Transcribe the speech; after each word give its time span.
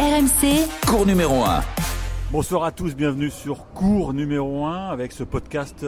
RMC, 0.00 0.66
Cours 0.86 1.04
numéro 1.04 1.44
1. 1.44 1.60
Bonsoir 2.32 2.64
à 2.64 2.72
tous, 2.72 2.96
bienvenue 2.96 3.28
sur 3.28 3.66
cours 3.74 4.14
numéro 4.14 4.64
1 4.64 4.88
avec 4.88 5.12
ce 5.12 5.24
podcast 5.24 5.84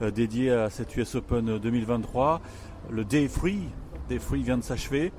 euh, 0.00 0.12
dédié 0.12 0.52
à 0.52 0.70
cette 0.70 0.96
US 0.96 1.16
Open 1.16 1.58
2023. 1.58 2.40
Le 2.88 3.04
Day 3.04 3.26
Free, 3.26 3.62
Day 4.08 4.20
Free 4.20 4.44
vient 4.44 4.58
de 4.58 4.62
s'achever. 4.62 5.10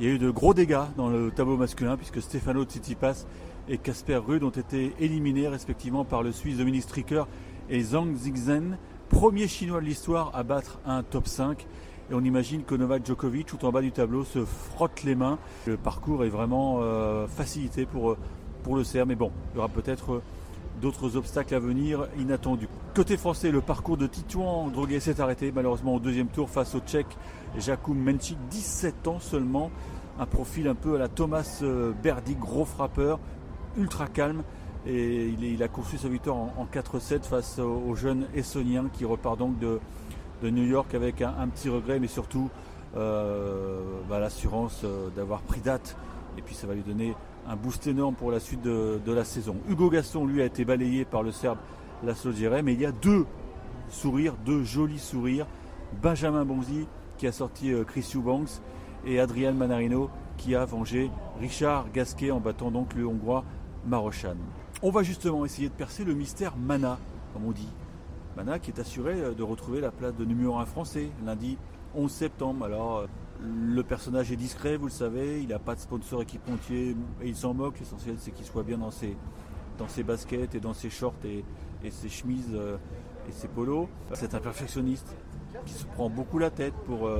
Il 0.00 0.04
y 0.04 0.08
a 0.08 0.10
eu 0.10 0.18
de 0.18 0.30
gros 0.30 0.52
dégâts 0.52 0.82
dans 0.96 1.08
le 1.08 1.30
tableau 1.30 1.56
masculin 1.56 1.96
puisque 1.96 2.20
Stefano 2.20 2.64
Tsitsipas 2.64 3.24
et 3.68 3.78
Casper 3.78 4.16
Ruud 4.16 4.42
ont 4.42 4.50
été 4.50 4.92
éliminés 4.98 5.46
respectivement 5.46 6.04
par 6.04 6.24
le 6.24 6.32
Suisse 6.32 6.56
Dominique 6.56 6.82
Stricker 6.82 7.28
et 7.70 7.80
Zhang 7.80 8.16
Zhigzhen, 8.16 8.78
premier 9.10 9.46
chinois 9.46 9.80
de 9.80 9.86
l'histoire 9.86 10.32
à 10.34 10.42
battre 10.42 10.80
un 10.86 11.04
top 11.04 11.28
5. 11.28 11.64
Et 12.10 12.14
on 12.14 12.22
imagine 12.22 12.62
que 12.62 12.76
Novak 12.76 13.04
Djokovic, 13.04 13.46
tout 13.46 13.64
en 13.64 13.72
bas 13.72 13.80
du 13.80 13.90
tableau, 13.90 14.22
se 14.22 14.44
frotte 14.44 15.02
les 15.02 15.16
mains. 15.16 15.38
Le 15.66 15.76
parcours 15.76 16.24
est 16.24 16.28
vraiment 16.28 16.78
euh, 16.80 17.26
facilité 17.26 17.84
pour, 17.84 18.12
euh, 18.12 18.16
le 18.68 18.84
CERF. 18.84 19.08
Mais 19.08 19.16
bon, 19.16 19.32
il 19.52 19.56
y 19.56 19.58
aura 19.58 19.68
peut-être 19.68 20.14
euh, 20.14 20.22
d'autres 20.80 21.16
obstacles 21.16 21.56
à 21.56 21.58
venir 21.58 22.06
inattendus. 22.16 22.68
Côté 22.94 23.16
français, 23.16 23.50
le 23.50 23.60
parcours 23.60 23.96
de 23.96 24.06
Titouan 24.06 24.68
Droguet 24.68 25.00
s'est 25.00 25.20
arrêté 25.20 25.50
malheureusement 25.52 25.96
au 25.96 26.00
deuxième 26.00 26.28
tour 26.28 26.48
face 26.48 26.76
au 26.76 26.80
Tchèque 26.80 27.16
Jakub 27.58 27.96
Menchik, 27.96 28.38
17 28.50 29.08
ans 29.08 29.18
seulement. 29.18 29.72
Un 30.18 30.26
profil 30.26 30.68
un 30.68 30.74
peu 30.74 30.94
à 30.94 30.98
la 30.98 31.08
Thomas 31.08 31.62
Berdy, 32.02 32.36
gros 32.36 32.64
frappeur, 32.64 33.18
ultra 33.76 34.06
calme. 34.06 34.44
Et 34.86 35.34
il, 35.40 35.62
a 35.62 35.68
construit 35.68 35.98
sa 35.98 36.08
victoire 36.08 36.36
en, 36.36 36.54
en 36.56 36.66
4-7 36.72 37.24
face 37.24 37.58
au 37.58 37.94
jeune 37.96 38.26
Essonien 38.34 38.86
qui 38.92 39.04
repart 39.04 39.36
donc 39.36 39.58
de, 39.58 39.80
de 40.42 40.50
New 40.50 40.64
York 40.64 40.94
avec 40.94 41.22
un, 41.22 41.48
petit 41.48 41.68
regret, 41.68 41.98
mais 41.98 42.08
surtout 42.08 42.50
euh, 42.96 43.80
bah, 44.08 44.18
l'assurance 44.18 44.82
euh, 44.84 45.08
d'avoir 45.14 45.40
pris 45.40 45.60
date. 45.60 45.96
Et 46.38 46.42
puis 46.42 46.54
ça 46.54 46.66
va 46.66 46.74
lui 46.74 46.82
donner 46.82 47.14
un 47.48 47.56
boost 47.56 47.86
énorme 47.86 48.14
pour 48.14 48.30
la 48.30 48.40
suite 48.40 48.62
de, 48.62 49.00
de 49.04 49.12
la 49.12 49.24
saison. 49.24 49.56
Hugo 49.68 49.88
Gaston, 49.88 50.26
lui, 50.26 50.42
a 50.42 50.44
été 50.44 50.64
balayé 50.64 51.04
par 51.04 51.22
le 51.22 51.32
Serbe 51.32 51.58
Laszlo 52.04 52.32
Djere, 52.32 52.62
mais 52.62 52.74
il 52.74 52.80
y 52.80 52.86
a 52.86 52.92
deux 52.92 53.24
sourires, 53.88 54.34
deux 54.44 54.64
jolis 54.64 54.98
sourires. 54.98 55.46
Benjamin 56.02 56.44
Bonzi 56.44 56.86
qui 57.16 57.26
a 57.26 57.32
sorti 57.32 57.72
euh, 57.72 57.84
Chris 57.84 58.12
Eubanks 58.14 58.60
et 59.04 59.20
Adrian 59.20 59.54
Manarino 59.54 60.10
qui 60.36 60.54
a 60.54 60.64
vengé 60.64 61.10
Richard 61.40 61.86
Gasquet 61.92 62.30
en 62.30 62.40
battant 62.40 62.70
donc 62.70 62.94
le 62.94 63.06
Hongrois 63.06 63.44
Marochan. 63.86 64.36
On 64.82 64.90
va 64.90 65.02
justement 65.02 65.44
essayer 65.44 65.68
de 65.68 65.74
percer 65.74 66.04
le 66.04 66.14
mystère 66.14 66.56
Mana, 66.56 66.98
comme 67.32 67.46
on 67.46 67.52
dit. 67.52 67.68
Mana 68.36 68.58
qui 68.58 68.70
est 68.70 68.78
assuré 68.78 69.14
euh, 69.14 69.34
de 69.34 69.42
retrouver 69.42 69.80
la 69.80 69.90
place 69.90 70.14
de 70.14 70.24
numéro 70.24 70.58
1 70.58 70.66
français 70.66 71.08
lundi 71.24 71.56
11 71.94 72.10
septembre. 72.10 72.66
Alors 72.66 72.98
euh, 72.98 73.06
le 73.40 73.82
personnage 73.82 74.30
est 74.30 74.36
discret, 74.36 74.76
vous 74.76 74.86
le 74.86 74.92
savez, 74.92 75.40
il 75.42 75.48
n'a 75.48 75.58
pas 75.58 75.74
de 75.74 75.80
sponsor 75.80 76.20
équipementier 76.22 76.94
et 77.22 77.28
il 77.28 77.34
s'en 77.34 77.54
moque. 77.54 77.78
L'essentiel 77.80 78.16
c'est 78.18 78.32
qu'il 78.32 78.44
soit 78.44 78.62
bien 78.62 78.76
dans 78.76 78.90
ses, 78.90 79.16
dans 79.78 79.88
ses 79.88 80.02
baskets 80.02 80.54
et 80.54 80.60
dans 80.60 80.74
ses 80.74 80.90
shorts 80.90 81.14
et, 81.24 81.44
et 81.82 81.90
ses 81.90 82.10
chemises 82.10 82.52
euh, 82.52 82.76
et 83.26 83.32
ses 83.32 83.48
polos. 83.48 83.88
C'est 84.12 84.34
un 84.34 84.40
perfectionniste 84.40 85.16
qui 85.64 85.72
se 85.72 85.86
prend 85.86 86.10
beaucoup 86.10 86.38
la 86.38 86.50
tête 86.50 86.74
pour 86.84 87.10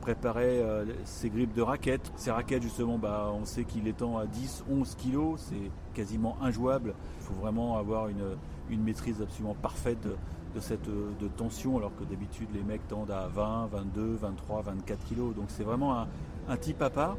préparer 0.00 0.62
ses 1.04 1.28
grippes 1.28 1.54
de 1.54 1.62
raquettes. 1.62 2.12
Ces 2.14 2.30
raquettes 2.30 2.62
justement, 2.62 2.98
bah, 2.98 3.32
on 3.34 3.44
sait 3.44 3.64
qu'il 3.64 3.92
temps 3.94 4.18
à 4.18 4.26
10, 4.26 4.64
11 4.70 4.94
kilos, 4.94 5.40
c'est 5.40 5.70
quasiment 5.92 6.36
injouable. 6.40 6.94
Il 7.18 7.24
faut 7.24 7.34
vraiment 7.34 7.78
avoir 7.78 8.08
une, 8.08 8.36
une 8.68 8.82
maîtrise 8.84 9.20
absolument 9.22 9.56
parfaite 9.60 10.06
de, 10.54 10.60
cette 10.60 10.88
euh, 10.88 11.10
de 11.20 11.28
tension, 11.28 11.76
alors 11.78 11.92
que 11.96 12.04
d'habitude 12.04 12.48
les 12.54 12.62
mecs 12.62 12.86
tendent 12.88 13.10
à 13.10 13.28
20, 13.28 13.68
22, 13.72 14.16
23, 14.20 14.62
24 14.62 15.04
kilos. 15.04 15.34
Donc 15.34 15.46
c'est 15.48 15.64
vraiment 15.64 15.98
un, 15.98 16.08
un 16.48 16.56
type 16.56 16.82
à 16.82 16.90
part. 16.90 17.16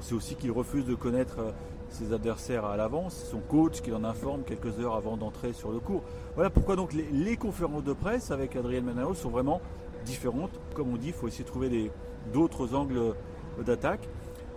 C'est 0.00 0.14
aussi 0.14 0.34
qu'il 0.34 0.50
refuse 0.50 0.84
de 0.84 0.94
connaître 0.94 1.38
euh, 1.38 1.52
ses 1.88 2.12
adversaires 2.12 2.64
à 2.64 2.76
l'avance, 2.76 3.26
son 3.30 3.40
coach 3.40 3.80
qui 3.80 3.90
l'en 3.90 4.04
informe 4.04 4.42
quelques 4.42 4.78
heures 4.78 4.94
avant 4.94 5.16
d'entrer 5.16 5.52
sur 5.52 5.72
le 5.72 5.80
cours. 5.80 6.02
Voilà 6.34 6.50
pourquoi 6.50 6.76
donc 6.76 6.92
les, 6.92 7.36
conférences 7.36 7.84
de 7.84 7.92
presse 7.92 8.30
avec 8.30 8.56
Adrien 8.56 8.80
Manaro 8.80 9.14
sont 9.14 9.30
vraiment 9.30 9.60
différentes. 10.04 10.52
Comme 10.74 10.92
on 10.92 10.96
dit, 10.96 11.08
il 11.08 11.12
faut 11.12 11.28
essayer 11.28 11.44
de 11.44 11.48
trouver 11.48 11.90
d'autres 12.32 12.74
angles 12.74 13.14
d'attaque. 13.64 14.08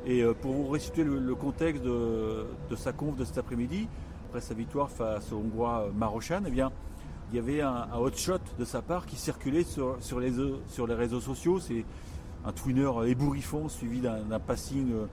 Et 0.05 0.21
euh, 0.21 0.33
pour 0.33 0.51
vous 0.51 0.67
restituer 0.67 1.03
le, 1.03 1.17
le 1.17 1.35
contexte 1.35 1.83
de, 1.83 2.45
de 2.69 2.75
sa 2.75 2.91
conf 2.91 3.15
de 3.15 3.23
cet 3.23 3.37
après-midi, 3.37 3.87
après 4.27 4.41
sa 4.41 4.53
victoire 4.53 4.89
face 4.89 5.31
au 5.31 5.37
Hongrois 5.37 5.89
Marochan, 5.95 6.41
eh 6.45 6.49
bien, 6.51 6.71
il 7.33 7.37
y 7.37 7.39
avait 7.39 7.61
un, 7.61 7.87
un 7.91 7.97
hot 7.97 8.11
shot 8.15 8.37
de 8.59 8.63
sa 8.63 8.83
part 8.83 9.07
qui 9.07 9.15
circulait 9.15 9.63
sur, 9.63 9.97
sur, 10.01 10.19
les, 10.19 10.33
sur 10.67 10.85
les 10.85 10.93
réseaux 10.93 11.19
sociaux. 11.19 11.59
C'est 11.59 11.83
un 12.45 12.51
twinner 12.51 12.91
ébouriffant 13.07 13.67
suivi 13.69 14.01
d'un 14.01 14.39
passing 14.39 14.93
euh, 14.93 15.07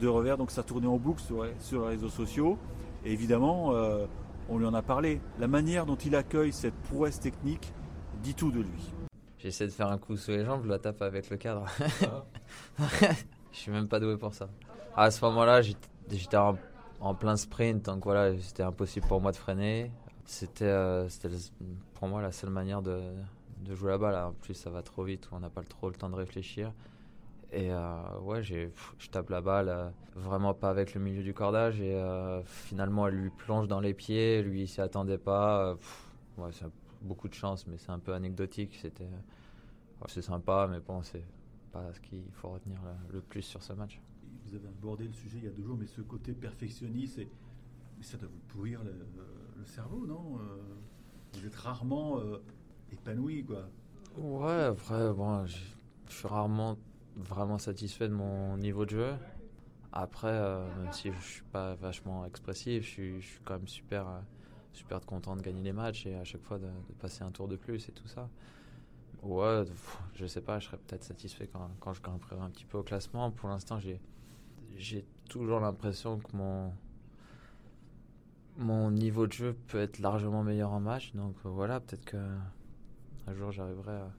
de 0.00 0.08
revers. 0.08 0.38
Donc 0.38 0.50
ça 0.50 0.62
tournait 0.62 0.86
en 0.86 0.96
boucle 0.96 1.20
sur, 1.20 1.46
sur 1.60 1.82
les 1.82 1.88
réseaux 1.88 2.08
sociaux. 2.08 2.56
Et 3.04 3.12
évidemment, 3.12 3.74
euh, 3.74 4.06
on 4.48 4.56
lui 4.56 4.64
en 4.64 4.72
a 4.72 4.80
parlé. 4.80 5.20
La 5.38 5.48
manière 5.48 5.84
dont 5.84 5.96
il 5.96 6.16
accueille 6.16 6.50
cette 6.50 6.74
prouesse 6.74 7.20
technique 7.20 7.74
dit 8.22 8.32
tout 8.32 8.50
de 8.50 8.60
lui. 8.60 8.94
J'essaie 9.36 9.66
de 9.66 9.72
faire 9.72 9.88
un 9.88 9.98
coup 9.98 10.16
sous 10.16 10.30
les 10.30 10.46
jambes, 10.46 10.62
je 10.64 10.70
la 10.70 10.78
tape 10.78 11.02
avec 11.02 11.28
le 11.28 11.36
cadre. 11.36 11.66
je 12.78 13.58
suis 13.58 13.70
même 13.70 13.86
pas 13.86 14.00
doué 14.00 14.16
pour 14.16 14.32
ça. 14.32 14.48
À 14.96 15.10
ce 15.10 15.22
moment-là, 15.26 15.60
j'étais 15.60 15.88
j'étais 16.10 16.38
en, 16.38 16.56
en 17.00 17.14
plein 17.14 17.36
sprint, 17.36 17.84
donc 17.84 18.04
voilà, 18.04 18.32
c'était 18.40 18.62
impossible 18.62 19.06
pour 19.06 19.20
moi 19.20 19.30
de 19.32 19.36
freiner. 19.36 19.90
C'était 20.26 20.64
euh, 20.64 21.08
pour 21.94 22.08
moi 22.08 22.20
la 22.20 22.32
seule 22.32 22.50
manière 22.50 22.82
de, 22.82 23.00
de 23.64 23.74
jouer 23.74 23.90
la 23.90 23.98
balle. 23.98 24.14
En 24.16 24.32
plus, 24.32 24.54
ça 24.54 24.70
va 24.70 24.82
trop 24.82 25.04
vite, 25.04 25.28
on 25.32 25.40
n'a 25.40 25.50
pas 25.50 25.62
trop 25.62 25.88
le 25.88 25.94
temps 25.94 26.10
de 26.10 26.16
réfléchir. 26.16 26.72
Et 27.52 27.70
euh, 27.70 28.18
ouais, 28.22 28.42
pff, 28.42 28.94
je 28.98 29.08
tape 29.08 29.30
la 29.30 29.40
balle 29.40 29.68
euh, 29.68 29.88
vraiment 30.16 30.52
pas 30.52 30.68
avec 30.68 30.94
le 30.94 31.00
milieu 31.00 31.22
du 31.22 31.32
cordage. 31.32 31.80
Et 31.80 31.94
euh, 31.94 32.42
finalement, 32.44 33.06
elle 33.06 33.14
lui 33.14 33.30
plonge 33.30 33.68
dans 33.68 33.80
les 33.80 33.94
pieds. 33.94 34.42
Lui, 34.42 34.62
il 34.62 34.68
s'y 34.68 34.80
attendait 34.80 35.18
pas. 35.18 35.76
ouais, 36.38 36.50
c'est 36.52 36.66
beaucoup 37.02 37.28
de 37.28 37.34
chance, 37.34 37.66
mais 37.66 37.78
c'est 37.78 37.90
un 37.90 37.98
peu 37.98 38.14
anecdotique. 38.14 38.76
C'était 38.80 39.08
c'est 40.08 40.22
sympa, 40.22 40.68
mais 40.70 40.80
bon, 40.80 41.02
c'est 41.02 41.24
pas 41.72 41.92
ce 41.92 42.00
qu'il 42.00 42.22
faut 42.32 42.50
retenir 42.50 42.78
le, 43.10 43.20
plus 43.20 43.42
sur 43.42 43.62
ce 43.62 43.72
match. 43.72 44.00
Vous 44.44 44.54
avez 44.54 44.68
abordé 44.68 45.04
le 45.04 45.12
sujet 45.12 45.38
il 45.38 45.44
y 45.44 45.48
a 45.48 45.50
deux 45.50 45.64
jours, 45.64 45.76
mais 45.76 45.86
ce 45.86 46.02
côté 46.02 46.32
perfectionniste, 46.32 47.20
ça 48.02 48.18
doit 48.18 48.28
vous 48.28 48.40
pourrir 48.48 48.82
le 49.56 49.66
cerveau, 49.66 50.06
non 50.06 50.38
Euh, 50.38 50.74
Vous 51.34 51.46
êtes 51.46 51.54
rarement 51.54 52.18
euh, 52.18 52.38
épanoui, 52.92 53.44
quoi. 53.44 53.68
Ouais, 54.16 54.62
après, 54.64 55.12
bon, 55.12 55.44
je 55.46 55.56
suis 56.08 56.28
rarement 56.28 56.78
vraiment 57.16 57.58
satisfait 57.58 58.08
de 58.08 58.14
mon 58.14 58.56
niveau 58.56 58.84
de 58.84 58.90
jeu. 58.90 59.14
Après, 59.92 60.28
euh, 60.28 60.66
même 60.78 60.92
si 60.92 61.10
je 61.12 61.20
suis 61.20 61.42
pas 61.44 61.74
vachement 61.74 62.24
expressif, 62.24 62.84
je 62.84 62.88
suis, 62.88 63.20
je 63.20 63.26
suis 63.26 63.40
quand 63.44 63.54
même 63.54 63.68
super, 63.68 64.06
super 64.72 65.00
content 65.04 65.36
de 65.36 65.42
gagner 65.42 65.62
les 65.62 65.72
matchs 65.72 66.06
et 66.06 66.14
à 66.16 66.24
chaque 66.24 66.42
fois 66.42 66.58
de, 66.58 66.68
passer 66.98 67.22
un 67.24 67.30
tour 67.30 67.48
de 67.48 67.56
plus 67.56 67.88
et 67.88 67.92
tout 67.92 68.08
ça. 68.08 68.28
Ouais, 69.22 69.64
pff, 69.64 69.98
je 70.14 70.26
sais 70.26 70.42
pas, 70.42 70.58
je 70.58 70.66
serais 70.66 70.76
peut-être 70.78 71.04
satisfait 71.04 71.48
quand, 71.52 71.70
quand 71.80 71.92
je 71.94 72.02
grimperai 72.02 72.36
un 72.36 72.50
petit 72.50 72.64
peu 72.64 72.78
au 72.78 72.82
classement. 72.82 73.30
Pour 73.30 73.48
l'instant, 73.48 73.78
j'ai 74.76 75.04
toujours 75.28 75.60
l'impression 75.60 76.18
que 76.18 76.36
mon, 76.36 76.72
mon 78.58 78.90
niveau 78.90 79.26
de 79.26 79.32
jeu 79.32 79.56
peut 79.68 79.80
être 79.80 79.98
largement 79.98 80.42
meilleur 80.42 80.72
en 80.72 80.80
match. 80.80 81.14
Donc 81.14 81.34
euh, 81.44 81.48
voilà, 81.48 81.80
peut-être 81.80 82.04
que 82.04 82.16
un 83.26 83.34
jour 83.34 83.50
j'arriverai 83.52 83.94
à, 83.94 84.10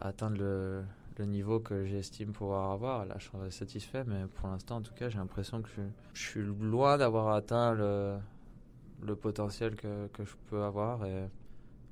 à 0.00 0.08
atteindre 0.08 0.38
le, 0.38 0.82
le 1.18 1.24
niveau 1.26 1.60
que 1.60 1.84
j'estime 1.84 2.32
pouvoir 2.32 2.72
avoir. 2.72 3.06
Là, 3.06 3.16
je 3.18 3.26
serai 3.26 3.50
satisfait, 3.50 4.04
mais 4.04 4.26
pour 4.26 4.48
l'instant, 4.48 4.76
en 4.76 4.82
tout 4.82 4.94
cas, 4.94 5.08
j'ai 5.08 5.18
l'impression 5.18 5.62
que 5.62 5.68
je, 5.68 5.82
je 6.14 6.22
suis 6.22 6.42
loin 6.42 6.98
d'avoir 6.98 7.34
atteint 7.34 7.74
le, 7.74 8.16
le 9.02 9.16
potentiel 9.16 9.76
que, 9.76 10.08
que 10.08 10.24
je 10.24 10.34
peux 10.50 10.62
avoir. 10.62 11.04
Et 11.04 11.28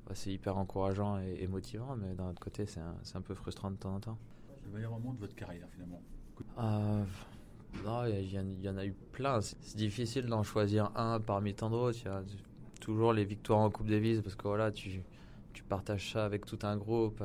bah, 0.05 0.11
c'est 0.15 0.31
hyper 0.31 0.57
encourageant 0.57 1.19
et, 1.19 1.37
et 1.39 1.47
motivant, 1.47 1.95
mais 1.95 2.13
d'un 2.13 2.29
autre 2.29 2.41
côté, 2.41 2.65
c'est 2.65 2.81
un, 2.81 2.95
c'est 3.03 3.15
un 3.17 3.21
peu 3.21 3.33
frustrant 3.35 3.71
de 3.71 3.77
temps 3.77 3.95
en 3.95 3.99
temps. 3.99 4.17
Le 4.65 4.71
meilleur 4.71 4.91
moment 4.91 5.13
de 5.13 5.19
votre 5.19 5.35
carrière, 5.35 5.67
finalement? 5.71 6.01
Euh, 6.57 7.03
non, 7.85 8.05
il 8.05 8.33
y, 8.63 8.69
en 8.69 8.77
a 8.77 8.85
eu 8.85 8.93
plein. 9.11 9.41
C'est 9.41 9.75
difficile 9.75 10.25
d'en 10.27 10.43
choisir 10.43 10.91
un 10.95 11.19
parmi 11.19 11.53
tant 11.53 11.69
d'autres. 11.69 11.97
Toujours 12.79 13.13
les 13.13 13.25
victoires 13.25 13.59
en 13.59 13.69
Coupe 13.69 13.87
Davis 13.87 14.21
parce 14.21 14.35
que 14.35 14.47
voilà, 14.47 14.71
tu, 14.71 15.01
tu 15.53 15.63
partages 15.63 16.11
ça 16.13 16.25
avec 16.25 16.45
tout 16.45 16.59
un 16.63 16.77
groupe. 16.77 17.21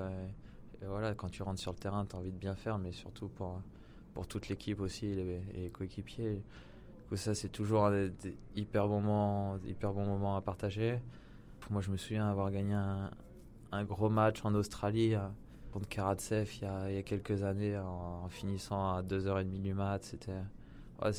Et 0.83 0.87
voilà, 0.87 1.15
quand 1.15 1.29
tu 1.29 1.43
rentres 1.43 1.61
sur 1.61 1.73
le 1.73 1.79
terrain, 1.79 2.07
tu 2.07 2.17
as 2.17 2.19
envie 2.19 2.33
de 2.33 2.39
bien 2.39 2.55
faire, 2.55 2.79
mais 2.79 2.93
surtout 2.93 3.29
pour, 3.29 3.61
pour 4.15 4.27
toute 4.27 4.49
l'équipe 4.49 4.81
aussi 4.81 5.15
les, 5.15 5.41
les 5.55 5.71
coéquipiers. 5.71 6.43
Ça, 7.15 7.35
c'est 7.35 7.49
toujours 7.49 7.87
un 7.87 8.11
hyper, 8.55 8.87
bons 8.87 9.01
moments, 9.01 9.59
hyper 9.67 9.93
bons 9.93 10.05
moments 10.05 10.37
à 10.37 10.41
partager. 10.41 10.99
Moi, 11.71 11.83
je 11.83 11.91
me 11.91 11.97
souviens 11.97 12.29
avoir 12.29 12.51
gagné 12.51 12.75
un, 12.75 13.11
un 13.73 13.85
gros 13.85 14.09
match 14.09 14.45
en 14.45 14.55
Australie. 14.55 15.15
euh, 15.15 15.27
contre 15.69 15.89
Karatsev 15.89 16.49
il 16.57 16.63
y, 16.63 16.67
a, 16.67 16.91
il 16.91 16.95
y 16.97 16.99
a 16.99 17.03
quelques 17.03 17.43
années 17.43 17.77
en, 17.79 18.29
finissant 18.29 18.97
à 18.97 19.03
2h30 19.03 19.61
du 19.61 19.75
mat. 19.75 20.03
C'était 20.03 20.33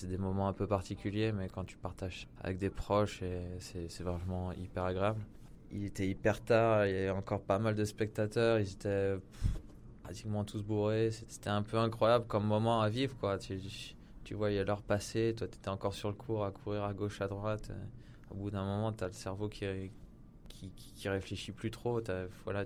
des 0.08 0.18
moments 0.18 0.48
un 0.48 0.54
peu 0.54 0.68
particuliers, 0.68 1.32
mais 1.32 1.48
quand 1.50 1.64
tu 1.64 1.78
partages 1.78 2.28
avec 2.42 2.58
des 2.58 2.70
proches, 2.70 3.24
c'est 3.60 4.04
vraiment 4.04 4.52
hyper 4.54 4.84
agréable. 4.84 5.22
Il 5.72 5.86
était 5.86 6.08
hyper 6.08 6.44
tard, 6.44 6.88
il 6.88 6.94
y 6.94 6.98
avait 6.98 7.10
encore 7.12 7.42
pas 7.42 7.60
mal 7.60 7.76
de 7.76 7.86
spectateurs, 7.86 8.60
ils 8.60 8.72
étaient 8.72 9.16
pratiquement 10.04 10.44
tous 10.44 10.64
bourrés. 10.64 11.12
C'était 11.12 11.50
un 11.50 11.62
peu 11.62 11.78
incroyable 11.78 12.26
comme 12.28 12.46
moment 12.46 12.82
à 12.82 12.90
vivre. 12.90 13.16
Quoi. 13.20 13.38
Tu, 13.38 13.60
tu 14.24 14.34
voyais 14.34 14.64
l'heure 14.66 14.82
passer, 14.82 15.34
toi 15.38 15.48
tu 15.48 15.58
étais 15.58 15.70
encore 15.70 15.94
sur 15.94 16.10
le 16.10 16.16
cours 16.16 16.44
à 16.44 16.52
courir 16.52 16.84
à 16.84 16.94
gauche, 16.94 17.22
à 17.22 17.28
droite. 17.28 17.72
Au 18.32 18.36
bout 18.36 18.52
d'un 18.52 18.64
moment, 18.64 18.92
tu 18.92 19.04
as 19.04 19.08
le 19.08 19.14
cerveau 19.14 19.48
qui, 19.48 19.66
qui, 20.50 21.10
réfléchit 21.10 21.52
plus 21.52 21.72
trop. 21.72 22.02
Voilà, 22.44 22.66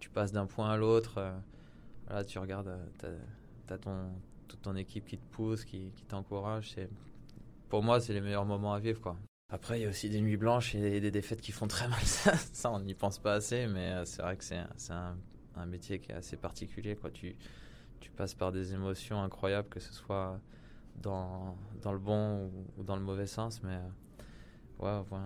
tu 0.00 0.10
passes 0.10 0.32
d'un 0.32 0.46
point 0.46 0.70
à 0.70 0.76
l'autre. 0.76 1.32
Voilà, 2.06 2.24
tu 2.24 2.38
regardes, 2.38 2.78
tu 2.98 3.72
as, 3.72 3.78
ton, 3.78 4.10
toute 4.46 4.62
ton 4.62 4.76
équipe 4.76 5.06
qui 5.06 5.18
te 5.18 5.26
pousse, 5.32 5.64
qui, 5.64 5.90
t'encourage. 6.08 6.76
Pour 7.68 7.82
moi, 7.82 8.00
c'est 8.00 8.12
les 8.12 8.20
meilleurs 8.20 8.44
moments 8.44 8.74
à 8.74 8.78
vivre. 8.78 9.00
Quoi. 9.00 9.16
Après, 9.48 9.78
il 9.78 9.82
y 9.82 9.86
a 9.86 9.88
aussi 9.88 10.08
des 10.08 10.20
nuits 10.20 10.36
blanches 10.36 10.74
et 10.74 11.00
des 11.00 11.10
défaites 11.10 11.40
qui 11.40 11.52
font 11.52 11.66
très 11.66 11.88
mal. 11.88 12.00
Ça, 12.02 12.70
on 12.70 12.80
n'y 12.80 12.94
pense 12.94 13.18
pas 13.18 13.34
assez, 13.34 13.66
mais 13.66 13.92
euh, 13.92 14.04
c'est 14.04 14.22
vrai 14.22 14.36
que 14.36 14.44
c'est 14.44 14.58
un, 14.90 15.66
métier 15.66 15.98
qui 15.98 16.12
est 16.12 16.14
assez 16.14 16.36
particulier. 16.36 16.96
Quoi. 16.96 17.10
Tu, 17.10 17.36
passes 18.16 18.34
par 18.34 18.50
des 18.50 18.72
émotions 18.72 19.20
incroyables, 19.22 19.68
que 19.68 19.80
ce 19.80 19.92
soit 19.92 20.40
dans, 21.02 21.54
le 21.84 21.98
bon 21.98 22.50
ou, 22.78 22.82
dans 22.82 22.96
le 22.96 23.02
mauvais 23.02 23.26
sens, 23.26 23.62
mais 23.62 23.78
euh, 24.80 25.02
ouais, 25.02 25.18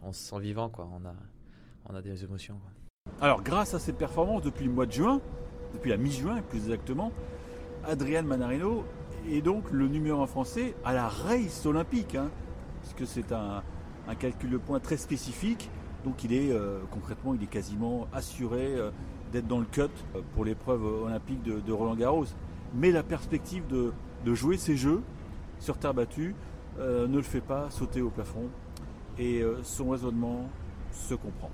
on 0.00 0.12
se 0.12 0.20
sent 0.20 0.40
vivant, 0.40 0.70
quoi. 0.70 0.88
On 1.84 1.94
a 1.94 2.00
des 2.00 2.24
émotions. 2.24 2.58
Alors, 3.22 3.42
grâce 3.42 3.74
à 3.74 3.78
ces 3.78 3.92
performances 3.92 4.42
depuis 4.42 4.64
le 4.64 4.70
mois 4.70 4.86
de 4.86 4.92
juin, 4.92 5.20
depuis 5.74 5.90
la 5.90 5.98
mi-juin 5.98 6.40
plus 6.48 6.60
exactement, 6.60 7.12
Adrian 7.86 8.22
Manarino 8.22 8.84
est 9.30 9.42
donc 9.42 9.70
le 9.70 9.88
numéro 9.88 10.22
un 10.22 10.26
français 10.26 10.74
à 10.86 10.94
la 10.94 11.06
race 11.06 11.66
olympique. 11.66 12.14
Hein 12.14 12.30
que 12.96 13.06
c'est 13.06 13.32
un, 13.32 13.62
calcul 14.18 14.50
de 14.50 14.56
points 14.56 14.80
très 14.80 14.96
spécifique. 14.96 15.70
Donc 16.04 16.24
il 16.24 16.32
est 16.32 16.50
euh, 16.50 16.80
concrètement, 16.90 17.34
il 17.34 17.42
est 17.42 17.46
quasiment 17.46 18.08
assuré 18.12 18.74
euh, 18.74 18.90
d'être 19.32 19.46
dans 19.46 19.58
le 19.58 19.66
cut 19.66 19.82
euh, 19.82 20.20
pour 20.34 20.44
l'épreuve 20.44 20.84
olympique 20.84 21.42
de, 21.42 21.72
Roland 21.72 21.94
Garros. 21.94 22.26
Mais 22.74 22.90
la 22.90 23.02
perspective 23.02 23.64
de, 23.68 23.92
jouer 24.34 24.56
ces 24.56 24.76
jeux 24.76 25.02
sur 25.58 25.76
terre 25.76 25.94
battue 25.94 26.34
ne 26.78 27.16
le 27.16 27.22
fait 27.22 27.40
pas 27.40 27.68
sauter 27.70 28.00
au 28.00 28.10
plafond. 28.10 28.48
Et 29.18 29.42
son 29.62 29.90
raisonnement 29.90 30.48
se 30.92 31.14
comprend. 31.14 31.50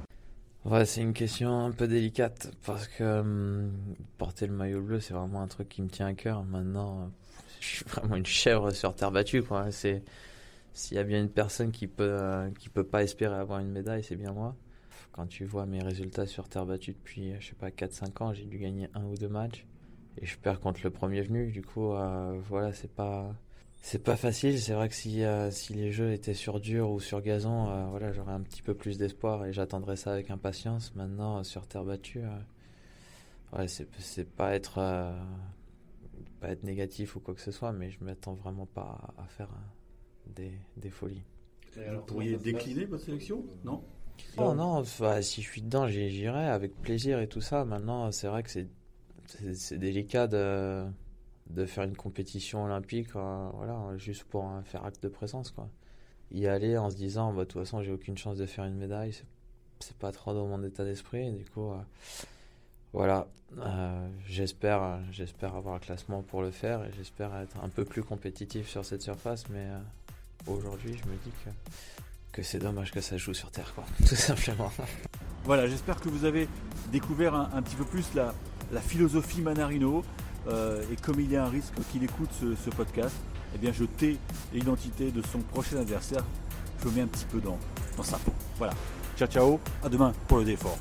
Ouais, 0.66 0.84
c'est 0.84 1.00
une 1.00 1.12
question 1.12 1.60
un 1.60 1.70
peu 1.70 1.86
délicate 1.86 2.50
parce 2.64 2.88
que 2.88 3.20
hum, 3.20 3.72
porter 4.18 4.48
le 4.48 4.52
maillot 4.52 4.82
bleu, 4.82 4.98
c'est 4.98 5.14
vraiment 5.14 5.40
un 5.40 5.46
truc 5.46 5.68
qui 5.68 5.80
me 5.80 5.88
tient 5.88 6.06
à 6.06 6.14
cœur. 6.14 6.42
Maintenant, 6.44 7.12
je 7.60 7.66
suis 7.66 7.84
vraiment 7.84 8.16
une 8.16 8.26
chèvre 8.26 8.72
sur 8.72 8.92
terre 8.96 9.12
battue. 9.12 9.44
Quoi. 9.44 9.70
C'est, 9.70 10.02
s'il 10.72 10.96
y 10.96 11.00
a 11.00 11.04
bien 11.04 11.20
une 11.20 11.30
personne 11.30 11.70
qui 11.70 11.86
peut 11.86 12.50
qui 12.58 12.68
peut 12.68 12.82
pas 12.84 13.04
espérer 13.04 13.36
avoir 13.36 13.60
une 13.60 13.70
médaille, 13.70 14.02
c'est 14.02 14.16
bien 14.16 14.32
moi. 14.32 14.56
Quand 15.12 15.26
tu 15.28 15.44
vois 15.44 15.66
mes 15.66 15.82
résultats 15.82 16.26
sur 16.26 16.48
terre 16.48 16.66
battue 16.66 16.94
depuis 16.94 17.32
je 17.38 17.48
sais 17.48 17.54
pas 17.54 17.70
4 17.70 17.92
5 17.92 18.20
ans, 18.22 18.34
j'ai 18.34 18.44
dû 18.44 18.58
gagner 18.58 18.88
un 18.94 19.04
ou 19.04 19.14
deux 19.16 19.28
matchs 19.28 19.66
et 20.20 20.26
je 20.26 20.36
perds 20.36 20.58
contre 20.58 20.80
le 20.82 20.90
premier 20.90 21.22
venu. 21.22 21.52
Du 21.52 21.62
coup 21.62 21.92
euh, 21.92 22.40
voilà, 22.48 22.72
c'est 22.72 22.90
pas 22.92 23.32
c'est 23.86 24.02
pas 24.02 24.16
facile, 24.16 24.60
c'est 24.60 24.72
vrai 24.72 24.88
que 24.88 24.96
si, 24.96 25.22
euh, 25.22 25.52
si 25.52 25.72
les 25.72 25.92
jeux 25.92 26.12
étaient 26.12 26.34
sur 26.34 26.58
dur 26.58 26.90
ou 26.90 26.98
sur 26.98 27.22
gazon, 27.22 27.88
voilà, 27.90 28.10
j'aurais 28.10 28.32
un 28.32 28.40
petit 28.40 28.60
peu 28.60 28.74
plus 28.74 28.98
d'espoir 28.98 29.46
et 29.46 29.52
j'attendrais 29.52 29.94
ça 29.94 30.12
avec 30.12 30.28
impatience. 30.32 30.92
Maintenant, 30.96 31.44
sur 31.44 31.68
terre 31.68 31.84
battue, 31.84 32.22
ouais, 33.52 33.68
c'est 33.68 34.28
pas 34.28 34.56
être 34.56 35.14
pas 36.40 36.48
être 36.48 36.64
négatif 36.64 37.14
ou 37.14 37.20
quoi 37.20 37.32
que 37.32 37.40
ce 37.40 37.52
soit, 37.52 37.70
mais 37.72 37.92
je 37.92 38.02
m'attends 38.02 38.34
vraiment 38.34 38.66
pas 38.66 39.14
à 39.18 39.26
faire 39.28 39.50
des, 40.34 40.90
folies. 40.90 41.22
Vous 41.76 42.00
pourriez 42.00 42.36
décliner 42.38 42.86
votre 42.86 43.04
sélection? 43.04 43.44
Non? 43.64 43.84
Non, 44.36 44.56
non, 44.56 44.82
si 45.22 45.42
je 45.42 45.48
suis 45.48 45.62
dedans, 45.62 45.86
j'irai 45.86 46.48
avec 46.48 46.74
plaisir 46.82 47.20
et 47.20 47.28
tout 47.28 47.40
ça. 47.40 47.64
Maintenant, 47.64 48.10
c'est 48.10 48.26
vrai 48.26 48.42
que 48.42 48.50
c'est 48.50 49.78
délicat 49.78 50.26
de, 50.26 50.86
de 51.50 51.66
faire 51.66 51.84
une 51.84 51.96
compétition 51.96 52.64
olympique, 52.64 53.08
hein, 53.14 53.50
voilà, 53.54 53.96
juste 53.96 54.24
pour 54.24 54.50
faire 54.64 54.84
acte 54.84 55.02
de 55.02 55.08
présence. 55.08 55.50
Quoi. 55.50 55.68
Y 56.32 56.46
aller 56.46 56.76
en 56.76 56.90
se 56.90 56.96
disant, 56.96 57.32
bah, 57.32 57.44
de 57.44 57.48
toute 57.48 57.62
façon, 57.62 57.82
j'ai 57.82 57.92
aucune 57.92 58.18
chance 58.18 58.36
de 58.36 58.46
faire 58.46 58.64
une 58.64 58.76
médaille, 58.76 59.12
c'est 59.80 59.96
pas 59.96 60.12
trop 60.12 60.34
dans 60.34 60.46
mon 60.46 60.62
état 60.64 60.84
d'esprit. 60.84 61.30
Du 61.32 61.44
coup, 61.44 61.70
euh, 61.70 61.78
voilà, 62.92 63.26
euh, 63.58 64.08
j'espère, 64.26 65.00
j'espère 65.10 65.54
avoir 65.54 65.76
un 65.76 65.78
classement 65.78 66.22
pour 66.22 66.42
le 66.42 66.50
faire 66.50 66.84
et 66.84 66.90
j'espère 66.96 67.34
être 67.36 67.56
un 67.62 67.68
peu 67.68 67.84
plus 67.84 68.02
compétitif 68.02 68.68
sur 68.68 68.84
cette 68.84 69.02
surface, 69.02 69.48
mais 69.50 69.66
euh, 69.66 69.78
aujourd'hui, 70.46 70.96
je 70.96 71.08
me 71.08 71.14
dis 71.16 71.30
que, 71.44 71.50
que 72.32 72.42
c'est 72.42 72.58
dommage 72.58 72.90
que 72.90 73.00
ça 73.00 73.16
joue 73.16 73.34
sur 73.34 73.50
Terre, 73.50 73.72
quoi, 73.74 73.84
tout 74.08 74.16
simplement. 74.16 74.72
Voilà, 75.44 75.68
j'espère 75.68 76.00
que 76.00 76.08
vous 76.08 76.24
avez 76.24 76.48
découvert 76.90 77.34
un, 77.34 77.62
petit 77.62 77.76
peu 77.76 77.84
plus 77.84 78.14
la 78.14 78.80
philosophie 78.80 79.42
Manarino. 79.42 80.02
Euh, 80.48 80.82
et 80.92 80.96
comme 80.96 81.20
il 81.20 81.30
y 81.30 81.36
a 81.36 81.44
un 81.44 81.48
risque 81.48 81.74
qu'il 81.90 82.04
écoute 82.04 82.30
ce, 82.40 82.70
podcast, 82.70 83.14
eh 83.54 83.58
bien 83.58 83.72
je 83.72 83.84
tais 83.84 84.16
l'identité 84.52 85.10
de 85.10 85.22
son 85.22 85.40
prochain 85.40 85.78
adversaire. 85.78 86.24
Je 86.80 86.88
le 86.88 86.90
mets 86.92 87.00
un 87.02 87.06
petit 87.06 87.24
peu 87.24 87.40
dans, 87.40 87.58
dans 87.96 88.02
sa 88.02 88.18
peau. 88.18 88.32
Voilà. 88.58 88.74
Ciao 89.16 89.28
ciao, 89.28 89.60
à 89.82 89.88
demain 89.88 90.12
pour 90.28 90.38
le 90.38 90.44
défort. 90.44 90.78